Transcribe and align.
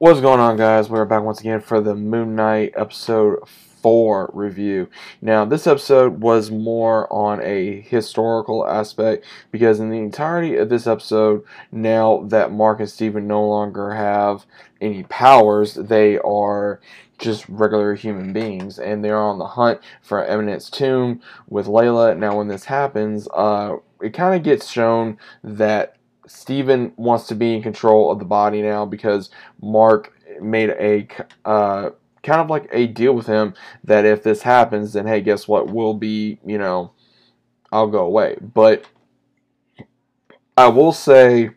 What's 0.00 0.20
going 0.20 0.38
on, 0.38 0.56
guys? 0.56 0.88
We're 0.88 1.04
back 1.06 1.24
once 1.24 1.40
again 1.40 1.60
for 1.60 1.80
the 1.80 1.96
Moon 1.96 2.36
Knight 2.36 2.72
episode 2.76 3.40
4 3.82 4.30
review. 4.32 4.88
Now, 5.20 5.44
this 5.44 5.66
episode 5.66 6.20
was 6.20 6.52
more 6.52 7.12
on 7.12 7.40
a 7.42 7.80
historical 7.80 8.64
aspect 8.64 9.24
because, 9.50 9.80
in 9.80 9.90
the 9.90 9.98
entirety 9.98 10.54
of 10.54 10.68
this 10.68 10.86
episode, 10.86 11.42
now 11.72 12.22
that 12.28 12.52
Mark 12.52 12.78
and 12.78 12.88
Steven 12.88 13.26
no 13.26 13.44
longer 13.44 13.94
have 13.94 14.46
any 14.80 15.02
powers, 15.02 15.74
they 15.74 16.16
are 16.18 16.78
just 17.18 17.48
regular 17.48 17.96
human 17.96 18.32
beings 18.32 18.78
and 18.78 19.04
they're 19.04 19.18
on 19.18 19.38
the 19.38 19.48
hunt 19.48 19.80
for 20.00 20.24
Ammit's 20.24 20.70
tomb 20.70 21.20
with 21.48 21.66
Layla. 21.66 22.16
Now, 22.16 22.38
when 22.38 22.46
this 22.46 22.66
happens, 22.66 23.26
uh, 23.34 23.78
it 24.00 24.14
kind 24.14 24.36
of 24.36 24.44
gets 24.44 24.70
shown 24.70 25.18
that 25.42 25.96
Steven 26.28 26.92
wants 26.96 27.26
to 27.28 27.34
be 27.34 27.54
in 27.54 27.62
control 27.62 28.10
of 28.10 28.18
the 28.18 28.24
body 28.24 28.62
now 28.62 28.84
because 28.84 29.30
Mark 29.60 30.12
made 30.40 30.70
a 30.70 31.08
uh, 31.44 31.90
kind 32.22 32.40
of 32.40 32.50
like 32.50 32.68
a 32.72 32.86
deal 32.86 33.14
with 33.14 33.26
him 33.26 33.54
that 33.84 34.04
if 34.04 34.22
this 34.22 34.42
happens, 34.42 34.92
then 34.92 35.06
hey, 35.06 35.20
guess 35.20 35.48
what? 35.48 35.68
We'll 35.68 35.94
be, 35.94 36.38
you 36.44 36.58
know, 36.58 36.92
I'll 37.72 37.88
go 37.88 38.04
away. 38.04 38.36
But 38.40 38.84
I 40.56 40.68
will 40.68 40.92
say 40.92 41.50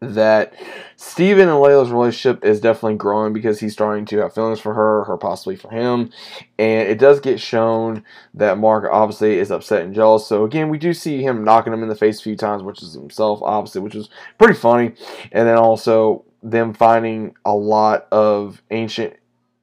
that 0.00 0.54
Steven 0.96 1.48
and 1.48 1.58
Layla's 1.58 1.90
relationship 1.90 2.44
is 2.44 2.60
definitely 2.60 2.96
growing 2.96 3.32
because 3.32 3.58
he's 3.58 3.72
starting 3.72 4.04
to 4.06 4.18
have 4.18 4.34
feelings 4.34 4.60
for 4.60 4.74
her, 4.74 5.04
her 5.04 5.16
possibly 5.16 5.56
for 5.56 5.70
him. 5.70 6.10
And 6.58 6.88
it 6.88 6.98
does 6.98 7.18
get 7.20 7.40
shown 7.40 8.04
that 8.34 8.58
Mark 8.58 8.88
obviously 8.90 9.38
is 9.38 9.50
upset 9.50 9.82
and 9.82 9.94
jealous. 9.94 10.26
So 10.26 10.44
again, 10.44 10.68
we 10.68 10.78
do 10.78 10.94
see 10.94 11.22
him 11.22 11.44
knocking 11.44 11.72
him 11.72 11.82
in 11.82 11.88
the 11.88 11.96
face 11.96 12.20
a 12.20 12.22
few 12.22 12.36
times, 12.36 12.62
which 12.62 12.82
is 12.82 12.94
himself, 12.94 13.40
obviously, 13.42 13.80
which 13.80 13.96
is 13.96 14.08
pretty 14.38 14.54
funny. 14.54 14.92
And 15.32 15.48
then 15.48 15.56
also 15.56 16.24
them 16.42 16.74
finding 16.74 17.34
a 17.44 17.54
lot 17.54 18.06
of 18.12 18.62
ancient 18.70 19.14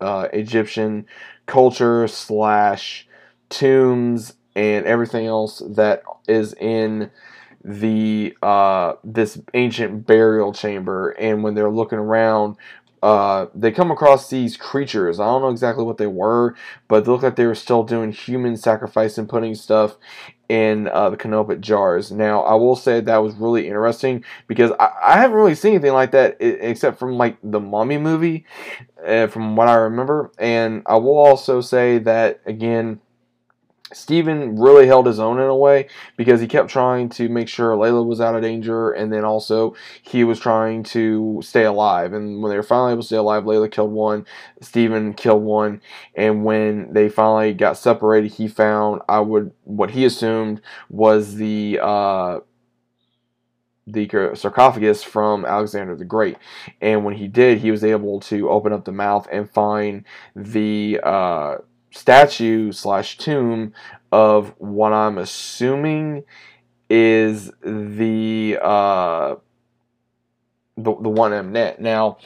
uh, 0.02 0.28
Egyptian 0.34 1.06
culture 1.46 2.08
slash 2.08 3.08
tombs 3.50 4.34
and 4.56 4.86
everything 4.86 5.26
else 5.26 5.62
that 5.66 6.04
is 6.28 6.54
in 6.54 7.12
the 7.66 8.38
uh, 8.44 8.94
this 9.04 9.42
ancient 9.56 10.06
burial 10.06 10.54
chamber, 10.54 11.12
and 11.12 11.44
when 11.44 11.56
they're 11.56 11.72
looking 11.72 11.98
around, 11.98 12.58
uh, 13.02 13.48
they 13.56 13.72
come 13.72 13.90
across 13.90 14.30
these 14.30 14.56
creatures. 14.56 15.20
I 15.20 15.26
don't 15.26 15.42
know 15.42 15.50
exactly 15.50 15.84
what 15.84 15.98
they 15.98 16.08
were, 16.08 16.56
but 16.88 17.06
they 17.06 17.12
look 17.12 17.24
like 17.24 17.36
they 17.36 17.48
were 17.48 17.56
still 17.56 17.84
doing 17.84 18.12
human 18.12 18.56
sacrifice 18.56 19.18
and 19.18 19.28
putting 19.28 19.56
stuff 19.56 19.98
in 20.48 20.88
uh, 20.90 21.10
the 21.10 21.18
Canopic 21.18 21.60
jars. 21.60 22.12
Now, 22.12 22.42
I 22.42 22.54
will 22.54 22.76
say 22.76 23.02
that 23.02 23.18
was 23.18 23.34
really 23.34 23.68
interesting 23.68 24.24
because 24.48 24.72
I, 24.80 24.92
I 25.02 25.18
haven't 25.18 25.38
really 25.38 25.56
seen 25.56 25.74
anything 25.74 25.94
like 25.94 26.12
that 26.12 26.38
except 26.40 27.00
from 27.00 27.18
like 27.18 27.38
the 27.44 27.60
Mummy 27.60 27.98
movie, 27.98 28.46
uh, 29.04 29.26
from 29.26 29.56
what 29.56 29.68
I 29.68 29.76
remember. 29.76 30.32
And 30.38 30.84
I 30.86 30.98
will 30.98 31.18
also 31.18 31.62
say 31.62 31.98
that 32.00 32.42
again 32.46 33.02
Steven 33.94 34.56
really 34.60 34.88
held 34.88 35.06
his 35.06 35.20
own 35.20 35.40
in 35.40 35.46
a 35.46 35.56
way 35.56 35.88
because 36.18 36.42
he 36.42 36.48
kept 36.48 36.70
trying 36.70 37.08
to 37.08 37.30
make 37.30 37.48
sure 37.48 37.76
Layla 37.76 38.04
was 38.04 38.20
out 38.20 38.36
of 38.36 38.42
danger 38.42 38.92
and 38.92 39.14
then 39.14 39.24
also 39.24 39.76
he 40.02 40.24
was 40.24 40.40
trying 40.40 40.82
to 40.84 41.40
stay 41.44 41.66
alive. 41.66 42.12
And 42.14 42.42
when 42.42 42.50
they 42.50 42.58
were 42.58 42.64
finally 42.64 42.94
able 42.94 43.04
to 43.04 43.08
stay 43.08 43.18
alive, 43.18 43.44
Layla 43.44 43.72
killed 43.72 43.92
one, 43.92 44.26
Steven 44.60 45.14
killed 45.14 45.44
one, 45.44 45.82
and 46.16 46.44
when 46.44 46.94
they 46.94 47.10
finally 47.10 47.54
got 47.54 47.78
separated, 47.78 48.32
he 48.32 48.48
found 48.48 49.02
I 49.08 49.20
would 49.20 49.52
what 49.66 49.92
he 49.92 50.04
assumed 50.04 50.62
was 50.90 51.36
the 51.36 51.80
uh, 51.80 52.40
the 53.86 54.10
sarcophagus 54.34 55.04
from 55.04 55.46
Alexander 55.46 55.96
the 55.96 56.06
Great. 56.06 56.38
And 56.82 57.06
when 57.06 57.14
he 57.14 57.28
did, 57.28 57.60
he 57.60 57.70
was 57.70 57.84
able 57.84 58.20
to 58.22 58.50
open 58.50 58.74
up 58.74 58.86
the 58.86 58.92
mouth 58.92 59.28
and 59.32 59.48
find 59.48 60.06
the 60.36 61.00
uh, 61.04 61.58
statue 61.92 62.72
slash 62.72 63.18
tomb 63.18 63.74
of 64.12 64.54
what 64.58 64.94
I'm 64.94 65.18
assuming 65.18 66.24
is 66.90 67.52
the 67.62 68.60
uh, 68.62 69.36
the, 70.78 70.94
the 71.02 71.10
one 71.10 71.32
Ammit. 71.32 71.80
Now, 71.80 72.18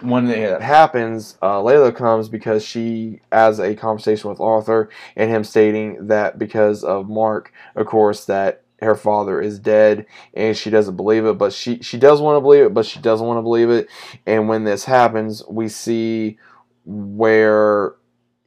when 0.00 0.26
that 0.26 0.62
happens, 0.62 1.36
uh, 1.42 1.56
Layla 1.56 1.94
comes 1.94 2.28
because 2.28 2.64
she 2.64 3.20
has 3.32 3.58
a 3.58 3.74
conversation 3.74 4.30
with 4.30 4.40
Arthur 4.40 4.88
and 5.16 5.30
him 5.30 5.42
stating 5.42 6.06
that 6.06 6.38
because 6.38 6.84
of 6.84 7.08
Mark, 7.08 7.52
of 7.74 7.86
course, 7.86 8.24
that 8.26 8.62
her 8.80 8.94
father 8.94 9.40
is 9.40 9.58
dead 9.58 10.06
and 10.34 10.56
she 10.56 10.70
doesn't 10.70 10.96
believe 10.96 11.26
it, 11.26 11.36
but 11.36 11.52
she, 11.52 11.82
she 11.82 11.98
does 11.98 12.20
want 12.20 12.36
to 12.36 12.40
believe 12.40 12.66
it, 12.66 12.74
but 12.74 12.86
she 12.86 13.00
doesn't 13.00 13.26
want 13.26 13.38
to 13.38 13.42
believe 13.42 13.70
it. 13.70 13.88
And 14.26 14.48
when 14.48 14.62
this 14.62 14.84
happens, 14.84 15.42
we 15.48 15.68
see 15.68 16.38
where 16.84 17.94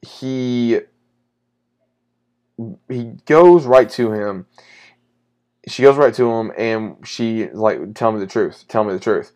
he 0.02 0.82
he 2.90 3.04
goes 3.26 3.66
right 3.66 3.90
to 3.92 4.12
him. 4.12 4.46
She 5.68 5.84
goes 5.84 5.98
right 5.98 6.14
to 6.16 6.32
him 6.32 6.52
and 6.58 6.98
she 7.08 7.50
like, 7.50 7.94
tell 7.94 8.12
me 8.12 8.20
the 8.20 8.28
truth, 8.28 8.66
tell 8.68 8.84
me 8.84 8.94
the 8.94 9.00
truth 9.00 9.32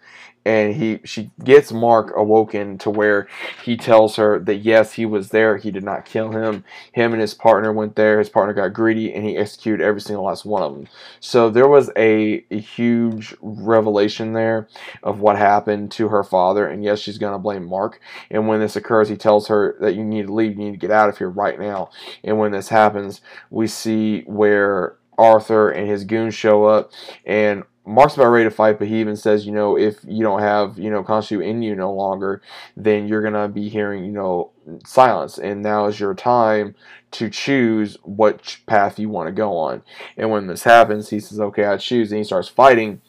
and 0.45 0.75
he 0.75 0.99
she 1.03 1.31
gets 1.43 1.71
Mark 1.71 2.13
awoken 2.15 2.77
to 2.77 2.89
where 2.91 3.27
he 3.63 3.75
tells 3.75 4.15
her 4.15 4.39
that 4.39 4.57
yes, 4.57 4.93
he 4.93 5.05
was 5.05 5.29
there, 5.29 5.57
he 5.57 5.71
did 5.71 5.83
not 5.83 6.05
kill 6.05 6.31
him. 6.31 6.63
Him 6.91 7.13
and 7.13 7.21
his 7.21 7.33
partner 7.33 7.73
went 7.73 7.95
there. 7.95 8.19
His 8.19 8.29
partner 8.29 8.53
got 8.53 8.73
greedy, 8.73 9.11
and 9.11 9.25
he 9.25 9.35
executed 9.35 9.83
every 9.83 10.01
single 10.01 10.25
last 10.25 10.45
one 10.45 10.61
of 10.61 10.73
them. 10.75 10.87
So 11.19 11.49
there 11.49 11.67
was 11.67 11.89
a, 11.97 12.45
a 12.51 12.59
huge 12.59 13.35
revelation 13.41 14.33
there 14.33 14.67
of 15.01 15.19
what 15.19 15.37
happened 15.37 15.91
to 15.93 16.09
her 16.09 16.23
father, 16.23 16.67
and 16.67 16.83
yes, 16.83 16.99
she's 16.99 17.17
gonna 17.17 17.39
blame 17.39 17.65
Mark. 17.65 17.99
And 18.29 18.47
when 18.47 18.59
this 18.59 18.75
occurs, 18.75 19.09
he 19.09 19.17
tells 19.17 19.47
her 19.47 19.75
that 19.81 19.95
you 19.95 20.03
need 20.03 20.27
to 20.27 20.33
leave, 20.33 20.51
you 20.51 20.65
need 20.65 20.71
to 20.71 20.77
get 20.77 20.91
out 20.91 21.09
of 21.09 21.17
here 21.17 21.29
right 21.29 21.59
now. 21.59 21.89
And 22.23 22.37
when 22.37 22.51
this 22.51 22.69
happens, 22.69 23.21
we 23.49 23.65
see 23.65 24.21
where 24.27 24.97
Arthur 25.17 25.69
and 25.69 25.89
his 25.89 26.03
goons 26.03 26.35
show 26.35 26.65
up, 26.65 26.91
and 27.25 27.63
Mark's 27.87 28.15
about 28.15 28.29
ready 28.29 28.45
to 28.45 28.51
fight, 28.51 28.79
but 28.79 28.87
he 28.87 28.99
even 28.99 29.15
says, 29.15 29.45
you 29.45 29.51
know, 29.51 29.77
if 29.77 29.99
you 30.07 30.23
don't 30.23 30.39
have, 30.39 30.79
you 30.79 30.89
know, 30.89 31.03
Khonshu 31.03 31.45
in 31.45 31.61
you 31.61 31.75
no 31.75 31.93
longer, 31.93 32.41
then 32.75 33.07
you're 33.07 33.21
gonna 33.21 33.47
be 33.47 33.69
hearing, 33.69 34.03
you 34.05 34.11
know, 34.11 34.51
silence, 34.85 35.37
and 35.37 35.61
now 35.61 35.85
is 35.85 35.99
your 35.99 36.15
time 36.15 36.75
to 37.11 37.29
choose 37.29 37.97
what 38.01 38.57
path 38.65 38.97
you 38.97 39.07
want 39.09 39.27
to 39.27 39.31
go 39.31 39.55
on. 39.55 39.83
And 40.17 40.31
when 40.31 40.47
this 40.47 40.63
happens, 40.63 41.09
he 41.09 41.19
says, 41.19 41.39
okay, 41.39 41.65
I 41.65 41.77
choose, 41.77 42.11
and 42.11 42.17
he 42.17 42.23
starts 42.23 42.47
fighting. 42.47 43.01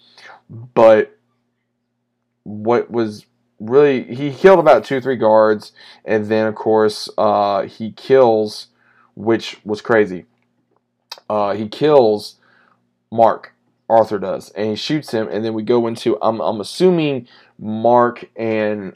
But 0.48 1.18
what 2.44 2.90
was 2.90 3.26
really 3.58 4.14
he 4.14 4.32
killed 4.32 4.60
about 4.60 4.84
two, 4.84 5.00
three 5.00 5.16
guards, 5.16 5.72
and 6.04 6.26
then 6.26 6.46
of 6.46 6.54
course 6.54 7.08
uh, 7.18 7.62
he 7.62 7.92
kills, 7.92 8.68
which 9.14 9.58
was 9.64 9.80
crazy. 9.80 10.26
Uh, 11.28 11.54
he 11.54 11.68
kills 11.68 12.36
Mark 13.10 13.54
Arthur 13.88 14.18
does, 14.18 14.50
and 14.50 14.70
he 14.70 14.76
shoots 14.76 15.12
him, 15.12 15.28
and 15.30 15.44
then 15.44 15.54
we 15.54 15.62
go 15.62 15.86
into 15.86 16.18
I'm 16.20 16.40
I'm 16.40 16.60
assuming 16.60 17.28
Mark 17.58 18.28
and 18.36 18.94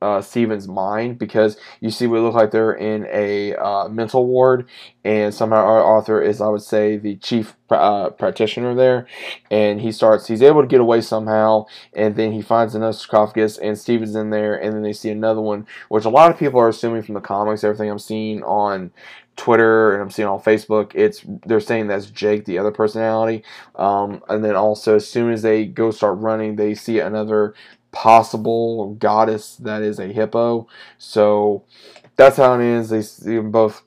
uh, 0.00 0.20
Steven's 0.20 0.68
mind 0.68 1.18
because 1.18 1.56
you 1.80 1.90
see 1.90 2.06
we 2.06 2.18
look 2.20 2.34
like 2.34 2.50
they're 2.50 2.72
in 2.72 3.06
a 3.10 3.54
uh, 3.56 3.88
mental 3.88 4.26
ward, 4.26 4.68
and 5.04 5.34
somehow 5.34 5.56
Arthur 5.56 6.22
is 6.22 6.40
I 6.40 6.48
would 6.48 6.62
say 6.62 6.96
the 6.96 7.16
chief 7.16 7.56
uh, 7.70 8.10
practitioner 8.10 8.74
there, 8.74 9.06
and 9.50 9.80
he 9.80 9.90
starts 9.90 10.28
he's 10.28 10.42
able 10.42 10.60
to 10.60 10.68
get 10.68 10.80
away 10.80 11.00
somehow, 11.00 11.66
and 11.94 12.14
then 12.16 12.32
he 12.32 12.42
finds 12.42 12.74
another 12.74 12.92
sarcophagus, 12.92 13.58
and 13.58 13.78
Steven's 13.78 14.14
in 14.14 14.30
there, 14.30 14.54
and 14.54 14.74
then 14.74 14.82
they 14.82 14.92
see 14.92 15.10
another 15.10 15.40
one, 15.40 15.66
which 15.88 16.04
a 16.04 16.10
lot 16.10 16.30
of 16.30 16.38
people 16.38 16.60
are 16.60 16.68
assuming 16.68 17.02
from 17.02 17.14
the 17.14 17.20
comics, 17.20 17.64
everything 17.64 17.90
I'm 17.90 17.98
seeing 17.98 18.42
on 18.44 18.92
Twitter 19.38 19.92
and 19.92 20.02
I'm 20.02 20.10
seeing 20.10 20.28
on 20.28 20.40
Facebook, 20.40 20.90
it's 20.94 21.24
they're 21.46 21.60
saying 21.60 21.86
that's 21.86 22.06
Jake, 22.06 22.44
the 22.44 22.58
other 22.58 22.72
personality. 22.72 23.44
Um, 23.76 24.20
and 24.28 24.44
then 24.44 24.56
also, 24.56 24.96
as 24.96 25.08
soon 25.08 25.32
as 25.32 25.42
they 25.42 25.64
go 25.64 25.92
start 25.92 26.18
running, 26.18 26.56
they 26.56 26.74
see 26.74 26.98
another 26.98 27.54
possible 27.92 28.94
goddess 28.94 29.56
that 29.56 29.82
is 29.82 29.98
a 29.98 30.06
hippo. 30.06 30.68
So 30.98 31.64
that's 32.16 32.36
how 32.36 32.54
it 32.58 32.64
is. 32.64 32.90
They 32.90 33.02
see 33.02 33.36
them 33.36 33.50
both 33.50 33.82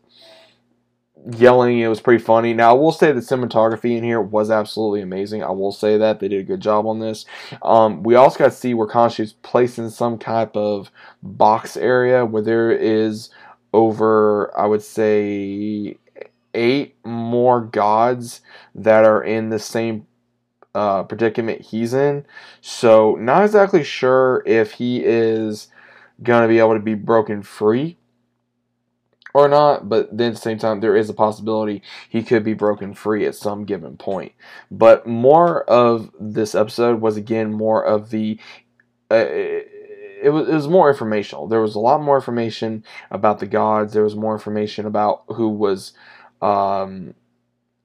yelling. 1.38 1.80
It 1.80 1.88
was 1.88 2.02
pretty 2.02 2.24
funny. 2.24 2.54
Now 2.54 2.72
I 2.72 2.74
will 2.74 2.92
say 2.92 3.12
the 3.12 3.20
cinematography 3.20 3.98
in 3.98 4.04
here 4.04 4.22
was 4.22 4.50
absolutely 4.50 5.02
amazing. 5.02 5.44
I 5.44 5.52
will 5.52 5.72
say 5.72 5.98
that 5.98 6.20
they 6.20 6.28
did 6.28 6.42
a 6.42 6.46
good 6.46 6.62
job 6.62 6.86
on 6.86 7.00
this. 7.00 7.26
Um, 7.62 8.04
we 8.04 8.16
also 8.16 8.40
got 8.40 8.46
to 8.46 8.52
see 8.52 8.74
where 8.74 8.88
Khonshu's 8.88 9.34
placed 9.34 9.78
in 9.78 9.90
some 9.90 10.18
type 10.18 10.56
of 10.56 10.92
box 11.22 11.78
area 11.78 12.26
where 12.26 12.42
there 12.42 12.72
is 12.72 13.30
over, 13.74 14.52
I 14.58 14.66
would 14.66 14.82
say, 14.82 15.98
eight 16.54 16.96
more 17.06 17.62
gods 17.62 18.42
that 18.76 19.06
are 19.06 19.24
in 19.24 19.50
the 19.50 19.60
same 19.60 20.08
uh, 20.74 21.04
predicament 21.04 21.62
he's 21.62 21.94
in. 21.94 22.26
So, 22.62 23.16
not 23.16 23.44
exactly 23.44 23.84
sure 23.84 24.44
if 24.46 24.74
he 24.74 25.04
is 25.04 25.68
going 26.24 26.44
to 26.44 26.48
be 26.48 26.60
able 26.60 26.74
to 26.74 26.80
be 26.80 26.94
broken 26.94 27.44
free 27.44 27.98
or 29.34 29.48
not, 29.48 29.88
but 29.88 30.16
then 30.16 30.30
at 30.30 30.36
the 30.36 30.42
same 30.42 30.58
time, 30.58 30.80
there 30.80 30.96
is 30.96 31.10
a 31.10 31.14
possibility 31.14 31.82
he 32.10 32.24
could 32.24 32.44
be 32.44 32.54
broken 32.54 32.94
free 32.94 33.26
at 33.26 33.36
some 33.36 33.66
given 33.66 33.98
point. 33.98 34.34
But 34.70 35.08
more 35.08 35.64
of 35.64 36.12
this 36.20 36.54
episode 36.54 37.02
was 37.02 37.18
again 37.18 37.54
more 37.54 37.84
of 37.84 38.10
the. 38.10 38.40
Uh, 39.10 39.26
it 40.24 40.32
was, 40.32 40.48
it 40.48 40.54
was 40.54 40.68
more 40.68 40.90
informational. 40.90 41.48
There 41.48 41.62
was 41.62 41.76
a 41.76 41.80
lot 41.80 42.02
more 42.02 42.16
information 42.16 42.84
about 43.10 43.40
the 43.40 43.48
gods. 43.48 43.94
There 43.94 44.04
was 44.04 44.16
more 44.16 44.34
information 44.34 44.86
about 44.86 45.24
who 45.28 45.50
was 45.50 45.94
um, 46.42 47.16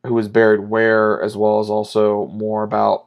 who 0.07 0.15
was 0.15 0.29
buried 0.29 0.69
where, 0.69 1.21
as 1.23 1.37
well 1.37 1.61
as 1.61 1.69
also 1.69 2.27
more 2.29 2.63
about 2.63 3.07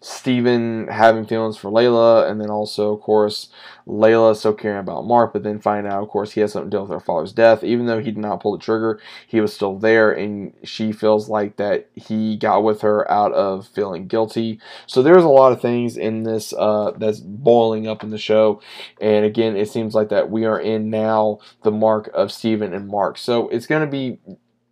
Steven 0.00 0.86
having 0.86 1.26
feelings 1.26 1.56
for 1.56 1.70
Layla, 1.70 2.30
and 2.30 2.40
then 2.40 2.50
also, 2.50 2.94
of 2.94 3.00
course, 3.00 3.48
Layla 3.86 4.36
still 4.36 4.54
caring 4.54 4.78
about 4.78 5.06
Mark, 5.06 5.32
but 5.32 5.42
then 5.42 5.58
find 5.58 5.86
out, 5.86 6.02
of 6.02 6.08
course, 6.08 6.32
he 6.32 6.40
has 6.40 6.52
something 6.52 6.70
to 6.70 6.76
deal 6.76 6.82
with 6.82 6.92
her 6.92 7.00
father's 7.00 7.32
death. 7.32 7.64
Even 7.64 7.86
though 7.86 7.98
he 7.98 8.12
did 8.12 8.18
not 8.18 8.40
pull 8.40 8.52
the 8.52 8.62
trigger, 8.62 9.00
he 9.26 9.40
was 9.40 9.52
still 9.52 9.76
there, 9.76 10.12
and 10.12 10.52
she 10.62 10.92
feels 10.92 11.28
like 11.28 11.56
that 11.56 11.88
he 11.96 12.36
got 12.36 12.62
with 12.62 12.82
her 12.82 13.10
out 13.10 13.32
of 13.32 13.66
feeling 13.66 14.06
guilty. 14.06 14.60
So 14.86 15.02
there's 15.02 15.24
a 15.24 15.28
lot 15.28 15.52
of 15.52 15.60
things 15.60 15.96
in 15.96 16.22
this 16.22 16.52
uh, 16.52 16.92
that's 16.96 17.18
boiling 17.18 17.88
up 17.88 18.04
in 18.04 18.10
the 18.10 18.18
show, 18.18 18.60
and 19.00 19.24
again, 19.24 19.56
it 19.56 19.68
seems 19.68 19.96
like 19.96 20.10
that 20.10 20.30
we 20.30 20.44
are 20.44 20.60
in 20.60 20.90
now 20.90 21.40
the 21.62 21.72
mark 21.72 22.08
of 22.14 22.30
Steven 22.30 22.72
and 22.72 22.86
Mark. 22.86 23.18
So 23.18 23.48
it's 23.48 23.66
going 23.66 23.82
to 23.82 23.90
be 23.90 24.18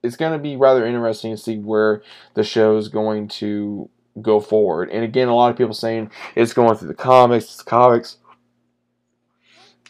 it's 0.06 0.16
going 0.16 0.32
to 0.32 0.38
be 0.38 0.56
rather 0.56 0.86
interesting 0.86 1.32
to 1.32 1.36
see 1.36 1.58
where 1.58 2.02
the 2.34 2.44
show 2.44 2.76
is 2.76 2.88
going 2.88 3.28
to 3.28 3.88
go 4.22 4.40
forward. 4.40 4.88
And 4.90 5.04
again, 5.04 5.28
a 5.28 5.34
lot 5.34 5.50
of 5.50 5.58
people 5.58 5.74
saying 5.74 6.10
it's 6.34 6.52
going 6.52 6.76
through 6.76 6.88
the 6.88 6.94
comics, 6.94 7.44
it's 7.46 7.62
comics. 7.62 8.18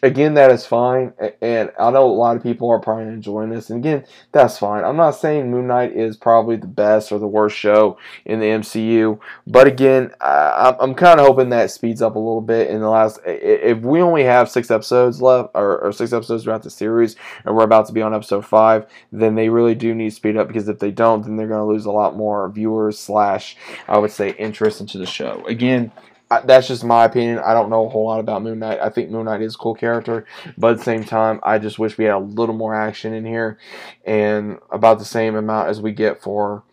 Again, 0.03 0.35
that 0.35 0.51
is 0.51 0.67
fine, 0.67 1.15
and 1.41 1.73
I 1.81 1.91
know 1.91 2.05
a 2.07 2.13
lot 2.13 2.37
of 2.37 2.43
people 2.43 2.69
are 2.69 2.79
probably 2.79 3.05
enjoying 3.07 3.49
this, 3.49 3.71
and 3.71 3.79
again, 3.79 4.05
that's 4.31 4.59
fine. 4.59 4.85
I'm 4.85 4.97
not 4.97 5.13
saying 5.13 5.51
Moon 5.51 5.67
Knight 5.67 5.97
is 5.97 6.19
probably 6.19 6.57
the 6.57 6.67
best 6.67 7.11
or 7.13 7.19
the 7.19 7.27
worst 7.27 7.57
show 7.57 7.97
in 8.27 8.39
the 8.39 8.47
MCU, 8.47 9.19
but 9.47 9.67
again, 9.67 10.13
I'm 10.21 10.95
kind 10.95 11.19
of 11.19 11.27
hoping 11.27 11.49
that 11.49 11.71
speeds 11.71 12.03
up 12.03 12.15
a 12.15 12.19
little 12.19 12.43
bit 12.43 12.69
in 12.69 12.83
the 12.83 12.91
last. 12.91 13.21
If 13.25 13.79
we 13.79 14.03
only 14.03 14.25
have 14.25 14.51
six 14.51 14.71
episodes 14.71 15.23
left, 15.23 15.53
or, 15.55 15.79
or 15.79 15.93
six 15.93 16.13
episodes 16.13 16.45
throughout 16.45 16.63
the 16.63 16.71
series, 16.71 17.17
and 17.47 17.57
we're 17.57 17.65
about 17.65 17.87
to 17.87 17.95
be 17.95 18.03
on 18.03 18.13
episode 18.15 18.45
five, 18.45 18.87
then 19.13 19.35
they 19.35 19.49
really 19.49 19.75
do 19.75 19.95
need 19.95 20.11
to 20.11 20.17
speed 20.17 20.37
up 20.37 20.47
because 20.47 20.69
if 20.69 20.79
they 20.79 20.91
don't, 20.91 21.23
then 21.23 21.37
they're 21.37 21.49
going 21.49 21.67
to 21.67 21.73
lose 21.73 21.87
a 21.87 21.91
lot 21.91 22.17
more 22.17 22.51
viewers 22.51 22.99
slash, 22.99 23.57
I 23.89 23.97
would 23.97 24.11
say, 24.11 24.33
interest 24.33 24.83
into 24.83 24.99
the 24.99 25.07
show. 25.07 25.43
Again, 25.47 25.91
I, 26.31 26.41
that's 26.41 26.67
just 26.67 26.85
my 26.85 27.05
opinion. 27.05 27.39
I 27.39 27.55
don't 27.55 27.71
know 27.71 27.87
a 27.87 27.89
whole 27.89 28.07
lot 28.07 28.21
about 28.21 28.43
Moon 28.43 28.59
Knight. 28.59 28.81
I 28.81 28.89
think 28.89 29.11
Moon 29.11 29.27
Knight 29.27 29.43
is 29.43 29.55
a 29.55 29.59
cool 29.59 29.75
character, 29.75 30.27
but 30.59 30.73
at 30.73 30.79
the 30.79 30.85
same 30.85 31.05
time, 31.05 31.41
I 31.43 31.59
just 31.59 31.79
wish 31.79 31.97
we 31.97 32.05
had 32.05 32.15
a 32.15 32.19
little 32.19 32.55
more 32.55 32.75
action 32.75 33.13
in 33.13 33.25
here 33.25 33.59
and 34.05 34.59
about 34.71 34.99
the 34.99 35.05
same 35.05 35.37
amount 35.37 35.69
as 35.69 35.81
we 35.81 35.93
get 35.93 36.21
for 36.21 36.65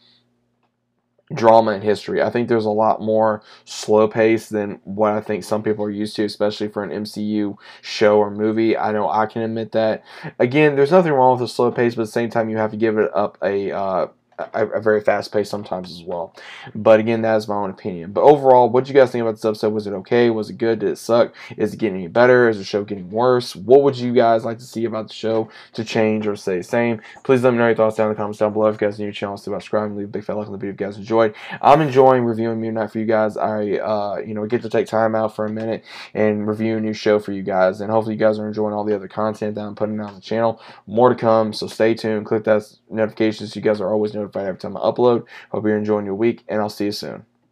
drama 1.33 1.71
and 1.71 1.83
history. 1.83 2.21
I 2.21 2.29
think 2.29 2.47
there's 2.47 2.65
a 2.65 2.71
lot 2.71 3.01
more 3.01 3.43
slow 3.65 4.07
pace 4.07 4.49
than 4.49 4.79
what 4.83 5.13
I 5.13 5.21
think 5.21 5.43
some 5.43 5.63
people 5.63 5.85
are 5.85 5.91
used 5.91 6.15
to, 6.17 6.25
especially 6.25 6.67
for 6.67 6.83
an 6.83 6.89
MCU 6.89 7.55
show 7.81 8.17
or 8.17 8.29
movie. 8.31 8.77
I 8.77 8.91
know 8.91 9.09
I 9.09 9.25
can 9.25 9.41
admit 9.41 9.71
that. 9.71 10.03
Again, 10.39 10.75
there's 10.75 10.91
nothing 10.91 11.11
wrong 11.13 11.39
with 11.39 11.49
a 11.49 11.51
slow 11.51 11.71
pace, 11.71 11.95
but 11.95 12.03
at 12.03 12.05
the 12.05 12.11
same 12.11 12.29
time, 12.29 12.49
you 12.49 12.57
have 12.57 12.71
to 12.71 12.77
give 12.77 12.97
it 12.97 13.11
up 13.15 13.37
a 13.41 13.71
uh, 13.71 14.07
a, 14.39 14.79
very 14.79 15.01
fast 15.01 15.31
pace 15.31 15.49
sometimes 15.49 15.91
as 15.91 16.03
well. 16.03 16.35
But 16.75 16.99
again, 16.99 17.21
that 17.21 17.37
is 17.37 17.47
my 17.47 17.55
own 17.55 17.69
opinion. 17.69 18.11
But 18.11 18.21
overall, 18.21 18.69
what 18.69 18.85
do 18.85 18.93
you 18.93 18.99
guys 18.99 19.11
think 19.11 19.21
about 19.21 19.35
this 19.35 19.45
episode? 19.45 19.73
Was 19.73 19.87
it 19.87 19.93
okay? 19.93 20.29
Was 20.29 20.49
it 20.49 20.57
good? 20.57 20.79
Did 20.79 20.89
it 20.89 20.97
suck? 20.97 21.33
Is 21.57 21.73
it 21.73 21.77
getting 21.77 21.97
any 21.97 22.07
better? 22.07 22.49
Is 22.49 22.57
the 22.57 22.63
show 22.63 22.83
getting 22.83 23.09
worse? 23.09 23.55
What 23.55 23.83
would 23.83 23.97
you 23.97 24.13
guys 24.13 24.45
like 24.45 24.59
to 24.59 24.65
see 24.65 24.85
about 24.85 25.07
the 25.07 25.13
show 25.13 25.49
to 25.73 25.83
change 25.83 26.27
or 26.27 26.35
stay 26.35 26.57
the 26.57 26.63
same? 26.63 27.01
Please 27.23 27.43
let 27.43 27.51
me 27.51 27.59
know 27.59 27.67
your 27.67 27.75
thoughts 27.75 27.97
down 27.97 28.07
in 28.07 28.13
the 28.13 28.17
comments 28.17 28.39
down 28.39 28.53
below. 28.53 28.67
If 28.67 28.81
you 28.81 28.87
guys 28.87 28.99
are 28.99 29.03
new 29.03 29.09
to 29.09 29.11
the 29.11 29.15
channel, 29.15 29.37
subscribe 29.37 29.85
and 29.85 29.97
leave 29.97 30.07
a 30.07 30.11
big 30.11 30.23
fat 30.23 30.37
like 30.37 30.47
on 30.47 30.51
the 30.51 30.57
video 30.57 30.73
if 30.73 30.79
you 30.79 30.85
guys 30.87 30.97
enjoyed. 30.97 31.35
I'm 31.61 31.81
enjoying 31.81 32.23
reviewing 32.23 32.59
Moon 32.59 32.75
Knight 32.75 32.91
for 32.91 32.99
you 32.99 33.05
guys. 33.05 33.37
I 33.37 33.77
uh, 33.77 34.21
you 34.25 34.33
know 34.33 34.45
get 34.45 34.61
to 34.63 34.69
take 34.69 34.87
time 34.87 35.15
out 35.15 35.35
for 35.35 35.45
a 35.45 35.49
minute 35.49 35.83
and 36.13 36.47
review 36.47 36.77
a 36.77 36.81
new 36.81 36.93
show 36.93 37.19
for 37.19 37.31
you 37.31 37.43
guys. 37.43 37.81
And 37.81 37.91
hopefully 37.91 38.15
you 38.15 38.19
guys 38.19 38.39
are 38.39 38.47
enjoying 38.47 38.73
all 38.73 38.83
the 38.83 38.95
other 38.95 39.07
content 39.07 39.55
that 39.55 39.61
I'm 39.61 39.75
putting 39.75 39.99
out 39.99 40.09
on 40.09 40.15
the 40.15 40.21
channel. 40.21 40.61
More 40.87 41.09
to 41.09 41.15
come, 41.15 41.53
so 41.53 41.67
stay 41.67 41.93
tuned. 41.93 42.25
Click 42.25 42.43
that 42.45 42.63
notification 42.89 43.47
so 43.47 43.57
you 43.57 43.61
guys 43.61 43.81
are 43.81 43.91
always 43.91 44.15
notified 44.23 44.47
every 44.47 44.59
time 44.59 44.77
I 44.77 44.81
upload. 44.81 45.25
Hope 45.51 45.65
you're 45.65 45.77
enjoying 45.77 46.05
your 46.05 46.15
week, 46.15 46.43
and 46.47 46.61
I'll 46.61 46.69
see 46.69 46.85
you 46.85 46.91
soon. 46.91 47.25